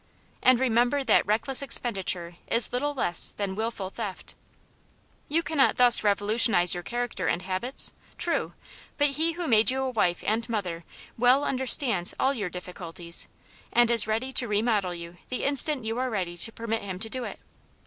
And 0.41 0.59
re 0.59 0.67
member 0.67 1.03
that 1.03 1.27
reckless 1.27 1.61
expenditure 1.61 2.37
is 2.47 2.73
little 2.73 2.95
less 2.95 3.35
than 3.37 3.53
wilful 3.53 3.91
theft. 3.91 4.33
You 5.29 5.43
cannot 5.43 5.75
thus 5.75 6.03
revolutionize 6.03 6.73
your 6.73 6.81
character 6.81 7.27
and 7.27 7.43
habits? 7.43 7.93
True. 8.17 8.53
But 8.97 9.09
He 9.09 9.33
who 9.33 9.47
made 9.47 9.69
you 9.69 9.83
a 9.83 9.91
wife 9.91 10.23
and 10.25 10.49
mother 10.49 10.85
well 11.19 11.43
understands 11.43 12.15
all 12.19 12.33
your 12.33 12.49
difficulties, 12.49 13.27
and 13.71 13.91
is 13.91 14.07
Aunt 14.07 14.23
Janets 14.23 14.39
Hero. 14.39 14.47
265 14.47 14.47
ready 14.47 14.47
to 14.47 14.47
remodel 14.47 14.93
you 14.95 15.17
the 15.29 15.43
instant 15.47 15.85
you 15.85 15.99
are 15.99 16.09
ready 16.09 16.35
to 16.35 16.51
permit 16.51 16.81
Him 16.81 16.97
to 16.97 17.07
do 17.07 17.23
it. 17.23 17.37